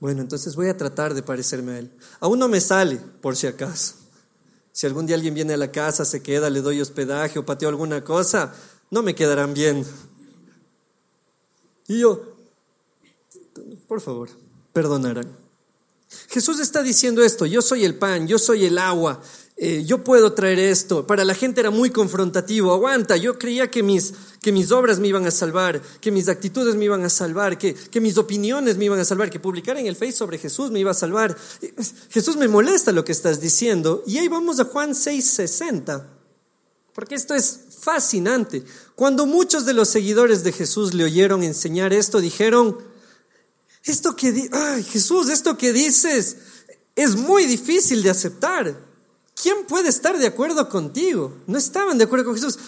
[0.00, 1.90] Bueno, entonces voy a tratar de parecerme a Él.
[2.18, 3.94] Aún no me sale, por si acaso.
[4.72, 7.68] Si algún día alguien viene a la casa, se queda, le doy hospedaje o pateo
[7.68, 8.52] alguna cosa,
[8.90, 9.84] no me quedarán bien.
[11.86, 12.34] Y yo,
[13.86, 14.30] por favor,
[14.72, 15.49] perdonarán.
[16.28, 19.20] Jesús está diciendo esto, yo soy el pan, yo soy el agua,
[19.62, 21.06] eh, yo puedo traer esto.
[21.06, 22.72] Para la gente era muy confrontativo.
[22.72, 26.76] Aguanta, yo creía que mis, que mis obras me iban a salvar, que mis actitudes
[26.76, 29.86] me iban a salvar, que, que mis opiniones me iban a salvar, que publicar en
[29.86, 31.36] el Face sobre Jesús me iba a salvar.
[32.08, 34.02] Jesús me molesta lo que estás diciendo.
[34.06, 36.06] Y ahí vamos a Juan 6:60.
[36.94, 38.64] Porque esto es fascinante.
[38.94, 42.78] Cuando muchos de los seguidores de Jesús le oyeron enseñar esto, dijeron,
[43.84, 46.36] esto que, ay Jesús, esto que dices
[46.94, 48.90] es muy difícil de aceptar.
[49.40, 51.34] ¿Quién puede estar de acuerdo contigo?
[51.46, 52.58] No estaban de acuerdo con Jesús.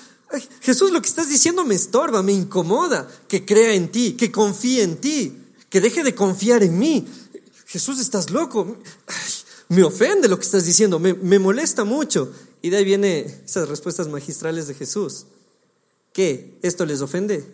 [0.61, 4.83] Jesús, lo que estás diciendo me estorba, me incomoda, que crea en ti, que confíe
[4.83, 5.37] en ti,
[5.69, 7.07] que deje de confiar en mí.
[7.67, 8.79] Jesús, estás loco.
[9.69, 12.33] me ofende lo que estás diciendo, me, me molesta mucho.
[12.63, 15.27] Y de ahí vienen esas respuestas magistrales de Jesús.
[16.13, 16.59] ¿Qué?
[16.63, 17.45] ¿Esto les ofende?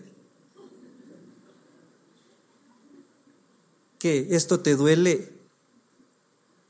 [3.99, 4.29] ¿Qué?
[4.31, 5.33] ¿Esto te duele?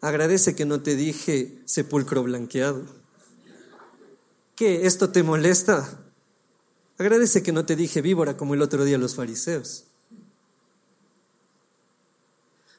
[0.00, 2.84] Agradece que no te dije sepulcro blanqueado.
[4.54, 4.86] ¿Qué?
[4.86, 6.00] ¿Esto te molesta?
[6.98, 9.84] Agradece que no te dije víbora como el otro día los fariseos.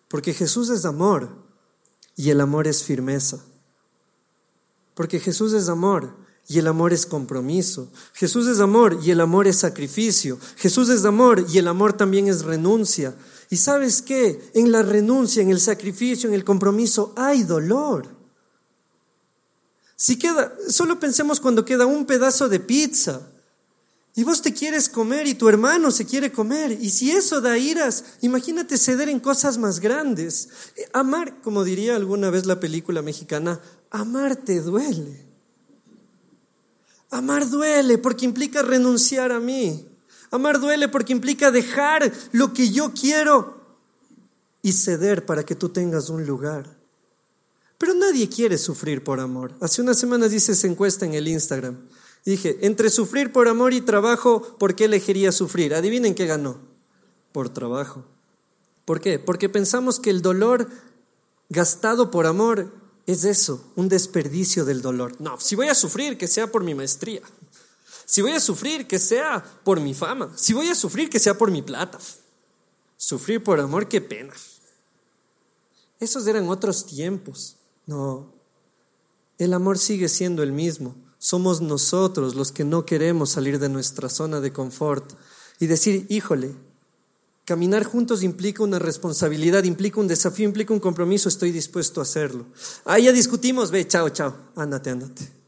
[0.09, 1.29] Porque Jesús es amor
[2.15, 3.45] y el amor es firmeza.
[4.93, 7.91] Porque Jesús es amor y el amor es compromiso.
[8.13, 10.37] Jesús es amor y el amor es sacrificio.
[10.57, 13.15] Jesús es amor y el amor también es renuncia.
[13.49, 14.51] Y sabes qué?
[14.53, 18.07] En la renuncia, en el sacrificio, en el compromiso hay dolor.
[19.95, 23.21] Si queda, solo pensemos cuando queda un pedazo de pizza
[24.15, 26.71] y vos te quieres comer y tu hermano se quiere comer.
[26.71, 30.49] Y si eso da iras, imagínate ceder en cosas más grandes.
[30.75, 33.59] Eh, amar, como diría alguna vez la película mexicana,
[33.89, 35.25] amar te duele.
[37.09, 39.88] Amar duele porque implica renunciar a mí.
[40.31, 43.59] Amar duele porque implica dejar lo que yo quiero
[44.61, 46.77] y ceder para que tú tengas un lugar.
[47.77, 49.53] Pero nadie quiere sufrir por amor.
[49.61, 51.77] Hace unas semanas dice esa encuesta en el Instagram.
[52.25, 55.73] Dije, entre sufrir por amor y trabajo, ¿por qué elegiría sufrir?
[55.73, 56.57] Adivinen qué ganó.
[57.31, 58.05] Por trabajo.
[58.83, 59.17] ¿Por qué?
[59.17, 60.67] Porque pensamos que el dolor
[61.47, 62.71] gastado por amor
[63.05, 65.15] es eso, un desperdicio del dolor.
[65.19, 67.21] No, si voy a sufrir, que sea por mi maestría.
[68.09, 70.33] Si voy a sufrir, que sea por mi fama.
[70.35, 71.99] Si voy a sufrir, que sea por mi plata.
[72.97, 74.33] Sufrir por amor, qué pena.
[75.99, 77.57] Esos eran otros tiempos.
[77.85, 78.33] No,
[79.37, 80.95] el amor sigue siendo el mismo.
[81.19, 85.13] Somos nosotros los que no queremos salir de nuestra zona de confort
[85.59, 86.55] y decir, híjole,
[87.45, 92.47] caminar juntos implica una responsabilidad, implica un desafío, implica un compromiso, estoy dispuesto a hacerlo.
[92.85, 95.38] Ahí ya discutimos, ve, chao, chao, ándate, ándate.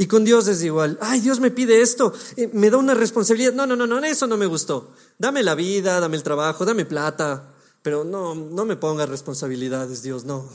[0.00, 0.96] Y con Dios es igual.
[1.02, 3.52] Ay, Dios me pide esto, eh, me da una responsabilidad.
[3.52, 4.94] No, no, no, no, eso no me gustó.
[5.18, 10.24] Dame la vida, dame el trabajo, dame plata, pero no, no me pongas responsabilidades, Dios,
[10.24, 10.48] no.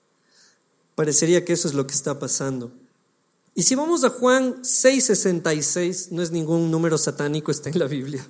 [0.94, 2.70] Parecería que eso es lo que está pasando.
[3.54, 8.28] Y si vamos a Juan 6:66, no es ningún número satánico, está en la Biblia.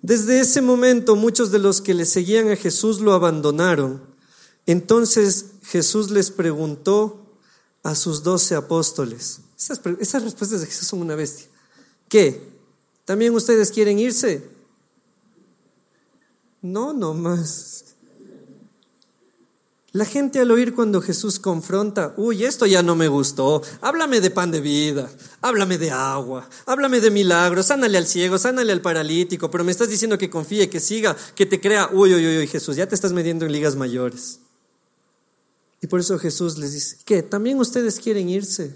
[0.00, 4.02] Desde ese momento muchos de los que le seguían a Jesús lo abandonaron.
[4.66, 7.21] Entonces Jesús les preguntó
[7.82, 9.40] a sus doce apóstoles.
[9.58, 11.46] Esas, esas respuestas de Jesús son una bestia.
[12.08, 12.52] ¿Qué?
[13.04, 14.48] ¿También ustedes quieren irse?
[16.60, 17.82] No, no más.
[19.94, 24.30] La gente al oír cuando Jesús confronta, uy, esto ya no me gustó, háblame de
[24.30, 25.10] pan de vida,
[25.42, 29.90] háblame de agua, háblame de milagros, sánale al ciego, sánale al paralítico, pero me estás
[29.90, 33.12] diciendo que confíe, que siga, que te crea, uy, uy, uy, Jesús, ya te estás
[33.12, 34.40] metiendo en ligas mayores.
[35.82, 37.22] Y por eso Jesús les dice, ¿qué?
[37.22, 38.72] ¿También ustedes quieren irse?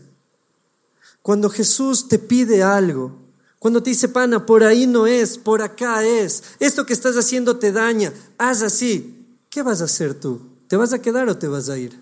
[1.23, 3.17] Cuando Jesús te pide algo,
[3.61, 7.59] cuando te dice, pana, por ahí no es, por acá es, esto que estás haciendo
[7.59, 10.41] te daña, haz así, ¿qué vas a hacer tú?
[10.67, 11.99] ¿Te vas a quedar o te vas a ir?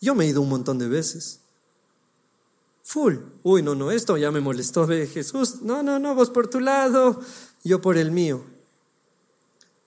[0.00, 1.38] Yo me he ido un montón de veces.
[2.82, 3.16] Full.
[3.44, 4.86] Uy, no, no, esto ya me molestó.
[4.88, 7.20] Jesús, no, no, no, vos por tu lado,
[7.62, 8.42] yo por el mío.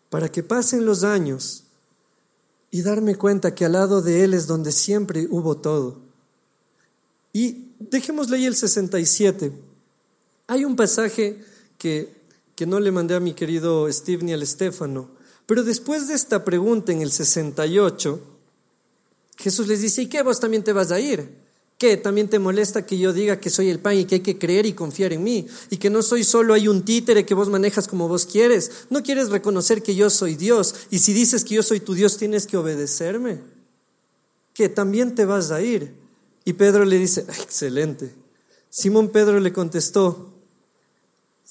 [0.09, 1.63] Para que pasen los años
[2.71, 5.99] y darme cuenta que al lado de Él es donde siempre hubo todo.
[7.33, 9.51] Y dejémosle ahí el 67.
[10.47, 11.43] Hay un pasaje
[11.77, 12.13] que,
[12.55, 16.45] que no le mandé a mi querido Steve ni al Estefano pero después de esta
[16.45, 18.21] pregunta en el 68,
[19.35, 21.40] Jesús les dice, ¿y qué vos también te vas a ir?
[21.81, 21.97] ¿Qué?
[21.97, 24.67] ¿También te molesta que yo diga que soy el pan y que hay que creer
[24.67, 25.47] y confiar en mí?
[25.71, 28.85] Y que no soy solo hay un títere que vos manejas como vos quieres.
[28.91, 30.75] ¿No quieres reconocer que yo soy Dios?
[30.91, 33.41] Y si dices que yo soy tu Dios, tienes que obedecerme.
[34.53, 34.69] ¿Qué?
[34.69, 35.95] ¿También te vas a ir?
[36.45, 38.13] Y Pedro le dice, excelente.
[38.69, 40.35] Simón Pedro le contestó,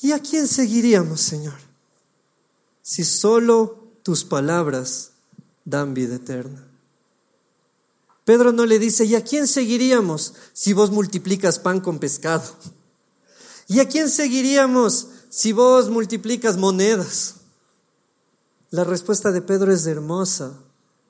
[0.00, 1.58] ¿y a quién seguiríamos, Señor?
[2.82, 5.10] Si solo tus palabras
[5.64, 6.69] dan vida eterna.
[8.24, 12.44] Pedro no le dice, ¿y a quién seguiríamos si vos multiplicas pan con pescado?
[13.66, 17.36] ¿Y a quién seguiríamos si vos multiplicas monedas?
[18.70, 20.54] La respuesta de Pedro es hermosa,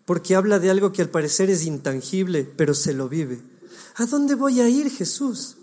[0.07, 3.43] porque habla de algo que al parecer es intangible, pero se lo vive.
[3.97, 5.57] ¿A dónde voy a ir, Jesús?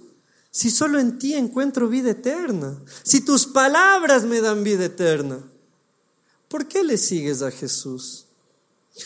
[0.52, 5.40] Si solo en ti encuentro vida eterna, si tus palabras me dan vida eterna,
[6.48, 8.27] ¿por qué le sigues a Jesús?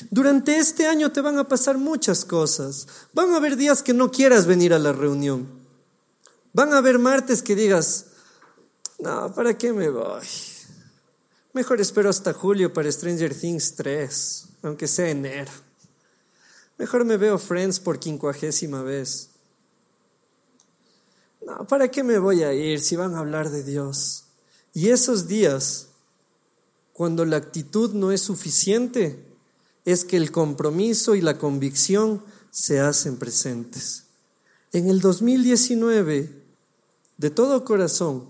[0.10, 2.88] Durante este año te van a pasar muchas cosas.
[3.14, 5.48] Van a haber días que no quieras venir a la reunión.
[6.54, 8.08] Van a haber martes que digas,
[9.00, 10.26] no, ¿para qué me voy?
[11.54, 15.52] Mejor espero hasta julio para Stranger Things 3, aunque sea enero.
[16.78, 19.30] Mejor me veo Friends por quincuagésima vez.
[21.46, 24.26] No, ¿para qué me voy a ir si van a hablar de Dios?
[24.74, 25.88] Y esos días,
[26.94, 29.31] cuando la actitud no es suficiente,
[29.86, 34.06] es que el compromiso y la convicción se hacen presentes.
[34.74, 36.44] En el 2019,
[37.18, 38.26] de todo corazón,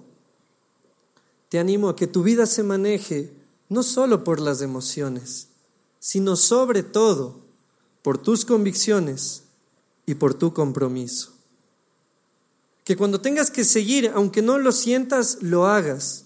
[1.50, 3.34] te animo a que tu vida se maneje
[3.70, 5.50] no solo por las emociones,
[6.00, 7.42] sino sobre todo
[8.02, 9.44] por tus convicciones
[10.06, 11.34] y por tu compromiso.
[12.84, 16.26] Que cuando tengas que seguir, aunque no lo sientas, lo hagas.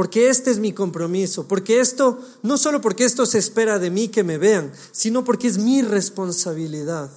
[0.00, 1.46] Porque este es mi compromiso.
[1.46, 5.46] Porque esto, no solo porque esto se espera de mí que me vean, sino porque
[5.46, 7.10] es mi responsabilidad.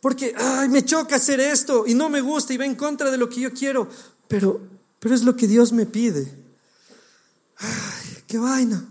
[0.00, 3.16] Porque, ay, me choca hacer esto y no me gusta y va en contra de
[3.16, 3.88] lo que yo quiero.
[4.28, 4.60] Pero,
[5.00, 6.32] pero es lo que Dios me pide.
[7.56, 8.88] Ay, qué vaina.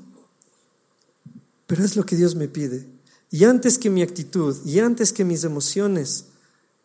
[1.66, 2.90] Pero es lo que Dios me pide.
[3.32, 6.26] Y antes que mi actitud y antes que mis emociones,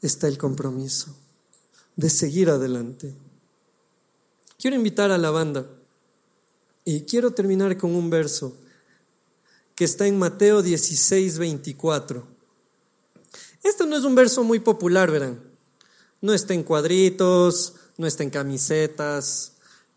[0.01, 1.17] está el compromiso
[1.97, 3.13] de seguir adelante.
[4.61, 5.67] Quiero invitar a la banda
[6.85, 8.55] y quiero terminar con un verso
[9.75, 12.27] que está en Mateo 16, 24.
[13.63, 15.41] Este no es un verso muy popular, verán.
[16.21, 19.53] No está en cuadritos, no está en camisetas,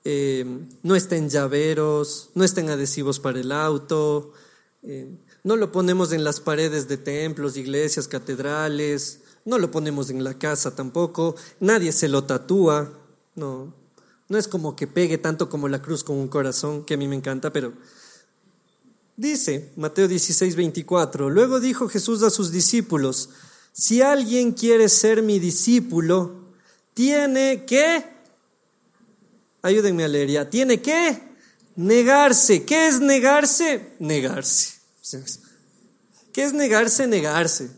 [0.06, 0.46] eh,
[0.82, 4.32] no está en llaveros, no está en adhesivos para el auto,
[4.82, 5.10] eh,
[5.44, 10.40] no lo ponemos en las paredes de templos, iglesias, catedrales, no lo ponemos en la
[10.40, 12.94] casa tampoco, nadie se lo tatúa,
[13.36, 13.83] no,
[14.34, 17.08] no es como que pegue tanto como la cruz con un corazón, que a mí
[17.08, 17.72] me encanta, pero
[19.16, 23.30] dice Mateo 16, 24, luego dijo Jesús a sus discípulos,
[23.72, 26.50] si alguien quiere ser mi discípulo,
[26.94, 28.04] tiene que,
[29.62, 31.22] ayúdenme a leer tiene que
[31.76, 32.66] negarse.
[32.66, 33.94] ¿Qué es negarse?
[34.00, 34.80] Negarse.
[36.32, 37.08] ¿Qué es negarse?
[37.08, 37.70] Negarse.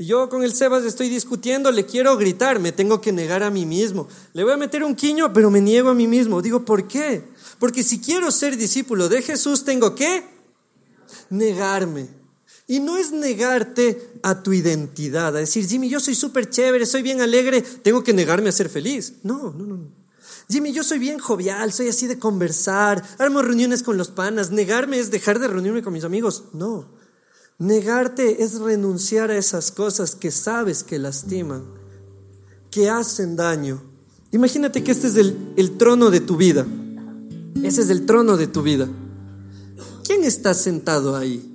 [0.00, 3.66] Yo con el Sebas estoy discutiendo, le quiero gritar, me tengo que negar a mí
[3.66, 4.08] mismo.
[4.32, 6.40] Le voy a meter un quiño, pero me niego a mí mismo.
[6.40, 7.22] Digo, ¿por qué?
[7.58, 10.24] Porque si quiero ser discípulo de Jesús, tengo que
[11.28, 12.08] negarme.
[12.66, 17.02] Y no es negarte a tu identidad, a decir, Jimmy, yo soy súper chévere, soy
[17.02, 19.16] bien alegre, tengo que negarme a ser feliz.
[19.22, 20.00] No, no, no.
[20.48, 24.50] Jimmy, yo soy bien jovial, soy así de conversar, armo reuniones con los panas.
[24.50, 26.44] Negarme es dejar de reunirme con mis amigos.
[26.54, 26.99] No.
[27.60, 31.62] Negarte es renunciar a esas cosas que sabes que lastiman,
[32.70, 33.82] que hacen daño.
[34.32, 36.66] Imagínate que este es el, trono de tu vida.
[37.62, 38.88] Ese es el trono de tu vida.
[40.04, 41.46] ¿Quién está sentado ahí?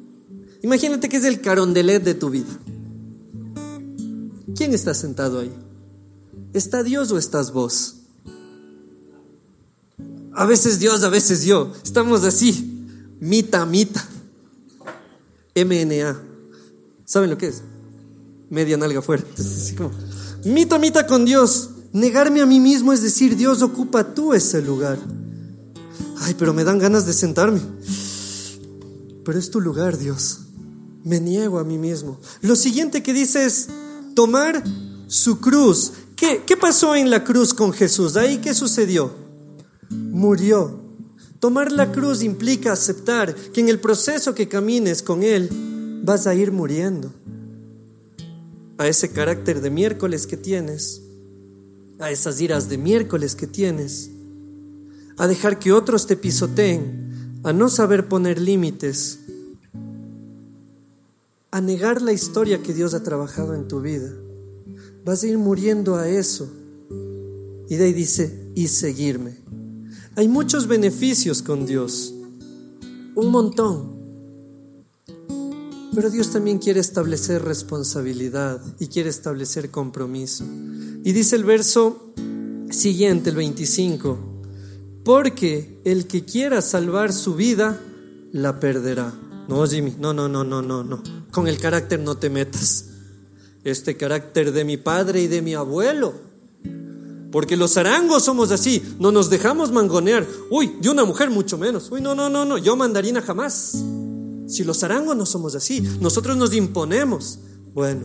[0.62, 2.54] Imagínate que es el carondelet de tu vida.
[4.56, 5.52] ¿Quién está sentado ahí?
[6.54, 7.96] ¿Está Dios o estás vos?
[10.34, 11.74] A veces Dios, a veces yo.
[11.84, 12.86] Estamos así,
[13.20, 14.08] mita, mita.
[15.56, 16.22] MNA.
[17.06, 17.62] ¿Saben lo que es?
[18.50, 19.24] Media nalga fuera.
[20.46, 21.70] mita, mita con Dios.
[21.94, 25.00] Negarme a mí mismo es decir, Dios, ocupa tú ese lugar.
[26.20, 27.62] Ay, pero me dan ganas de sentarme.
[29.24, 30.42] Pero es tu lugar, Dios.
[31.04, 32.20] Me niego a mí mismo.
[32.42, 33.70] Lo siguiente que dice es
[34.14, 34.64] tomar
[35.08, 35.94] su cruz.
[36.16, 38.18] ¿Qué, qué pasó en la cruz con Jesús?
[38.18, 39.14] ¿Ahí qué sucedió?
[39.90, 40.85] Murió.
[41.40, 45.50] Tomar la cruz implica aceptar que en el proceso que camines con Él
[46.04, 47.14] vas a ir muriendo.
[48.78, 51.02] A ese carácter de miércoles que tienes,
[52.00, 54.12] a esas iras de miércoles que tienes,
[55.18, 59.20] a dejar que otros te pisoteen, a no saber poner límites,
[61.52, 64.12] a negar la historia que Dios ha trabajado en tu vida.
[65.06, 66.52] Vas a ir muriendo a eso.
[67.70, 69.38] Y de ahí dice, y seguirme.
[70.18, 72.14] Hay muchos beneficios con Dios,
[73.16, 73.96] un montón.
[75.94, 80.46] Pero Dios también quiere establecer responsabilidad y quiere establecer compromiso.
[81.04, 82.14] Y dice el verso
[82.70, 84.18] siguiente, el 25,
[85.04, 87.82] porque el que quiera salvar su vida,
[88.32, 89.14] la perderá.
[89.50, 91.04] No, Jimmy, no, no, no, no, no, no.
[91.32, 92.86] Con el carácter no te metas.
[93.66, 96.35] Este carácter de mi padre y de mi abuelo
[97.32, 100.26] porque los arangos somos así, no nos dejamos mangonear.
[100.50, 101.92] Uy, de una mujer mucho menos.
[101.92, 103.84] Uy, no, no, no, no, yo mandarina jamás.
[104.48, 107.40] Si los arangos no somos así, nosotros nos imponemos.
[107.74, 108.04] Bueno,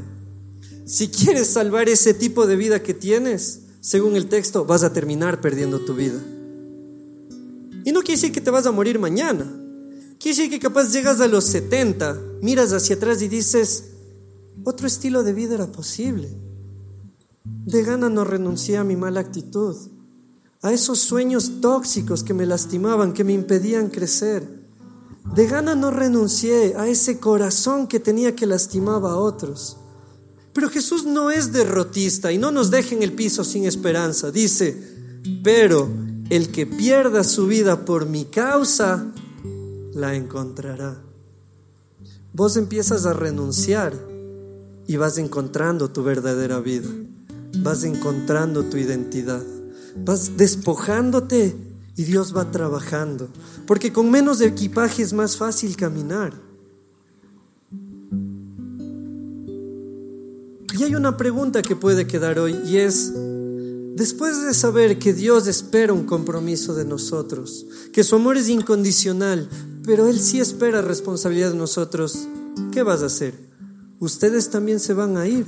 [0.85, 5.41] si quieres salvar ese tipo de vida que tienes, según el texto, vas a terminar
[5.41, 6.21] perdiendo tu vida.
[7.85, 9.45] Y no quiere decir que te vas a morir mañana.
[10.18, 13.85] Quiere decir que capaz llegas a los 70, miras hacia atrás y dices,
[14.64, 16.29] otro estilo de vida era posible.
[17.45, 19.76] De gana no renuncié a mi mala actitud,
[20.62, 24.61] a esos sueños tóxicos que me lastimaban, que me impedían crecer.
[25.34, 29.76] De gana no renuncié a ese corazón que tenía que lastimaba a otros.
[30.53, 34.30] Pero Jesús no es derrotista y no nos deja en el piso sin esperanza.
[34.30, 34.76] Dice,
[35.43, 35.88] pero
[36.28, 39.12] el que pierda su vida por mi causa,
[39.93, 41.03] la encontrará.
[42.32, 43.95] Vos empiezas a renunciar
[44.86, 46.88] y vas encontrando tu verdadera vida,
[47.59, 49.42] vas encontrando tu identidad,
[50.05, 51.57] vas despojándote
[51.96, 53.28] y Dios va trabajando,
[53.66, 56.32] porque con menos equipaje es más fácil caminar.
[60.78, 63.12] Y hay una pregunta que puede quedar hoy y es,
[63.96, 69.51] después de saber que Dios espera un compromiso de nosotros, que su amor es incondicional,
[69.84, 72.26] pero Él sí espera responsabilidad de nosotros,
[72.72, 73.34] ¿qué vas a hacer?
[73.98, 75.44] ¿Ustedes también se van a ir?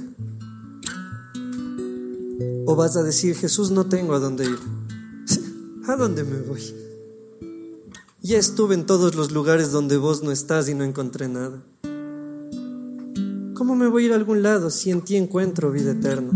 [2.65, 4.59] ¿O vas a decir, Jesús, no tengo a dónde ir?
[5.89, 6.63] ¿A dónde me voy?
[8.21, 11.61] Ya estuve en todos los lugares donde vos no estás y no encontré nada.
[13.55, 16.31] ¿Cómo me voy a ir a algún lado si en ti encuentro vida eterna?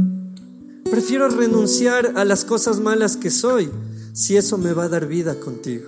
[0.90, 3.70] Prefiero renunciar a las cosas malas que soy
[4.12, 5.86] si eso me va a dar vida contigo.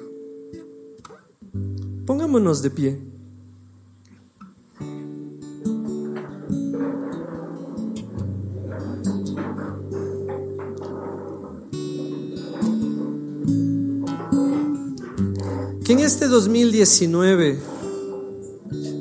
[2.07, 3.18] Pongámonos de pie.
[15.89, 17.59] Que en este 2019,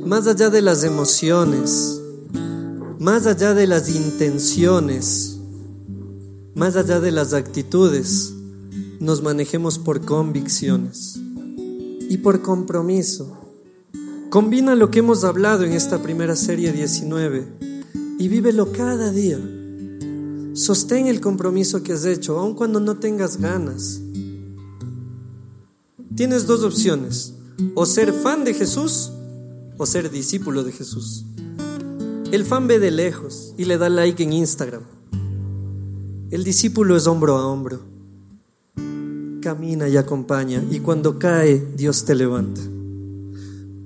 [0.06, 2.02] más allá de las emociones,
[2.98, 5.38] más allá de las intenciones,
[6.56, 8.32] más allá de las actitudes,
[9.02, 11.20] nos manejemos por convicciones
[12.10, 13.38] y por compromiso.
[14.30, 17.48] Combina lo que hemos hablado en esta primera serie 19
[18.18, 19.42] y vívelo cada día.
[20.54, 24.00] Sostén el compromiso que has hecho, aun cuando no tengas ganas.
[26.18, 27.36] Tienes dos opciones,
[27.76, 29.12] o ser fan de Jesús
[29.78, 31.24] o ser discípulo de Jesús.
[32.32, 34.82] El fan ve de lejos y le da like en Instagram.
[36.32, 37.82] El discípulo es hombro a hombro.
[39.42, 42.62] Camina y acompaña y cuando cae Dios te levanta.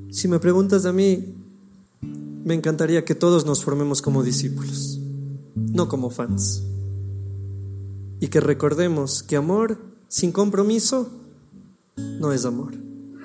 [0.10, 1.36] Si me preguntas a mí,
[2.46, 5.02] me encantaría que todos nos formemos como discípulos,
[5.54, 6.64] no como fans.
[8.22, 9.78] Y que recordemos que amor
[10.08, 11.21] sin compromiso
[11.96, 12.74] no es amor.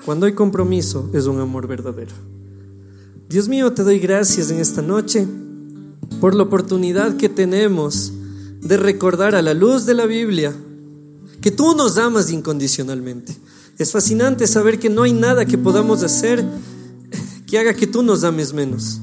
[0.04, 2.12] Cuando hay compromiso es un amor verdadero.
[3.28, 5.26] Dios mío, te doy gracias en esta noche
[6.20, 8.12] por la oportunidad que tenemos
[8.60, 10.54] de recordar a la luz de la Biblia
[11.40, 13.36] que tú nos amas incondicionalmente.
[13.78, 16.44] Es fascinante saber que no hay nada que podamos hacer
[17.46, 19.00] que haga que tú nos ames menos.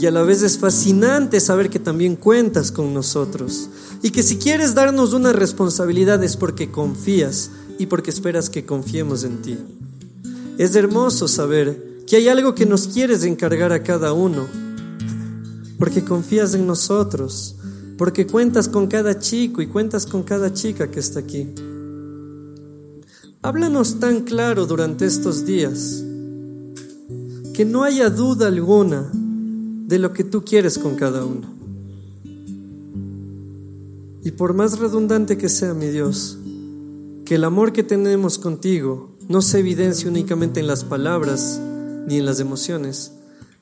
[0.00, 3.68] Y a la vez es fascinante saber que también cuentas con nosotros.
[4.02, 9.24] Y que si quieres darnos una responsabilidad es porque confías y porque esperas que confiemos
[9.24, 9.56] en ti.
[10.58, 14.46] Es hermoso saber que hay algo que nos quieres encargar a cada uno,
[15.78, 17.56] porque confías en nosotros,
[17.96, 21.48] porque cuentas con cada chico y cuentas con cada chica que está aquí.
[23.42, 26.02] Háblanos tan claro durante estos días
[27.54, 31.48] que no haya duda alguna de lo que tú quieres con cada uno.
[34.24, 36.37] Y por más redundante que sea mi Dios,
[37.28, 41.60] que el amor que tenemos contigo no se evidencie únicamente en las palabras,
[42.06, 43.12] ni en las emociones,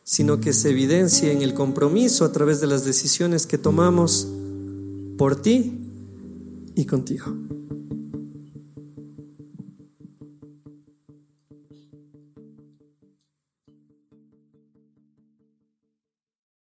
[0.05, 4.29] sino que se evidencia en el compromiso a través de las decisiones que tomamos
[5.19, 5.81] por ti
[6.77, 7.35] y contigo.